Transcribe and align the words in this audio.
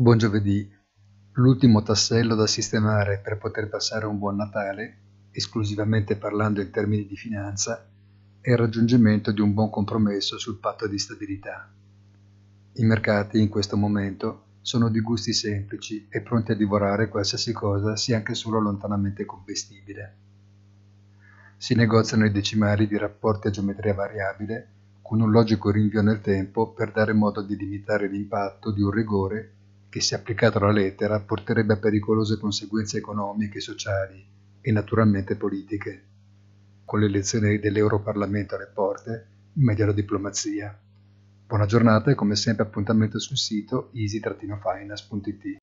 Buon 0.00 0.16
giovedì. 0.16 0.72
L'ultimo 1.32 1.82
tassello 1.82 2.36
da 2.36 2.46
sistemare 2.46 3.18
per 3.18 3.36
poter 3.36 3.68
passare 3.68 4.06
un 4.06 4.16
buon 4.16 4.36
Natale, 4.36 4.98
esclusivamente 5.32 6.14
parlando 6.14 6.60
in 6.60 6.70
termini 6.70 7.04
di 7.04 7.16
finanza, 7.16 7.84
è 8.40 8.48
il 8.48 8.56
raggiungimento 8.56 9.32
di 9.32 9.40
un 9.40 9.52
buon 9.54 9.70
compromesso 9.70 10.38
sul 10.38 10.60
patto 10.60 10.86
di 10.86 11.00
stabilità. 11.00 11.68
I 12.74 12.84
mercati 12.84 13.40
in 13.40 13.48
questo 13.48 13.76
momento 13.76 14.44
sono 14.60 14.88
di 14.88 15.00
gusti 15.00 15.32
semplici 15.32 16.06
e 16.08 16.20
pronti 16.20 16.52
a 16.52 16.54
divorare 16.54 17.08
qualsiasi 17.08 17.52
cosa 17.52 17.96
sia 17.96 18.18
anche 18.18 18.34
solo 18.34 18.60
lontanamente 18.60 19.24
commestibile. 19.24 20.16
Si 21.56 21.74
negoziano 21.74 22.24
i 22.24 22.30
decimali 22.30 22.86
di 22.86 22.96
rapporti 22.96 23.48
a 23.48 23.50
geometria 23.50 23.94
variabile 23.94 24.68
con 25.02 25.20
un 25.20 25.32
logico 25.32 25.72
rinvio 25.72 26.02
nel 26.02 26.20
tempo 26.20 26.70
per 26.70 26.92
dare 26.92 27.12
modo 27.14 27.42
di 27.42 27.56
limitare 27.56 28.06
l'impatto 28.06 28.70
di 28.70 28.80
un 28.80 28.92
rigore 28.92 29.54
che 29.88 30.00
se 30.00 30.14
applicato 30.14 30.58
alla 30.58 30.70
lettera 30.70 31.20
porterebbe 31.20 31.74
a 31.74 31.78
pericolose 31.78 32.38
conseguenze 32.38 32.98
economiche, 32.98 33.60
sociali 33.60 34.24
e 34.60 34.72
naturalmente 34.72 35.36
politiche. 35.36 36.04
Con 36.84 37.00
le 37.00 37.06
elezioni 37.06 37.58
dell'Europarlamento 37.58 38.54
alle 38.54 38.70
porte, 38.72 39.26
meglio 39.54 39.86
la 39.86 39.92
diplomazia. 39.92 40.78
Buona 41.46 41.66
giornata 41.66 42.10
e 42.10 42.14
come 42.14 42.36
sempre 42.36 42.64
appuntamento 42.64 43.18
sul 43.18 43.38
sito 43.38 43.90
easy-finance.it. 43.94 45.58